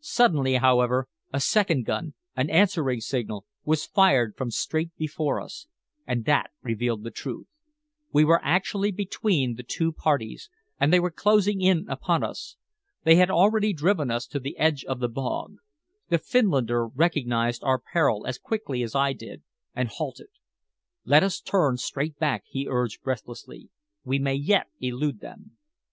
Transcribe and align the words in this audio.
Suddenly, 0.00 0.54
however, 0.56 1.06
a 1.32 1.38
second 1.38 1.84
gun, 1.86 2.14
an 2.34 2.50
answering 2.50 3.00
signal, 3.00 3.46
was 3.64 3.86
fired 3.86 4.34
from 4.36 4.50
straight 4.50 4.90
before 4.96 5.40
us, 5.40 5.68
and 6.04 6.24
that 6.24 6.50
revealed 6.60 7.04
the 7.04 7.12
truth. 7.12 7.46
We 8.12 8.24
were 8.24 8.40
actually 8.42 8.90
between 8.90 9.54
the 9.54 9.62
two 9.62 9.92
parties, 9.92 10.50
and 10.80 10.92
they 10.92 10.98
were 10.98 11.12
closing 11.12 11.60
in 11.60 11.86
upon 11.88 12.24
us! 12.24 12.56
They 13.04 13.14
had 13.14 13.30
already 13.30 13.72
driven 13.72 14.10
us 14.10 14.26
to 14.26 14.40
the 14.40 14.58
edge 14.58 14.84
of 14.86 14.98
the 14.98 15.08
bog. 15.08 15.58
The 16.08 16.18
Finlander 16.18 16.88
recognized 16.88 17.62
our 17.62 17.78
peril 17.78 18.26
as 18.26 18.38
quickly 18.38 18.82
as 18.82 18.96
I 18.96 19.12
did, 19.12 19.44
and 19.72 19.88
halted. 19.88 20.30
"Let 21.04 21.22
us 21.22 21.40
turn 21.40 21.76
straight 21.76 22.18
back," 22.18 22.42
he 22.48 22.66
urged 22.68 23.04
breathlessly. 23.04 23.68
"We 24.02 24.18
may 24.18 24.34
yet 24.34 24.66
elude 24.80 25.20
them." 25.20 25.56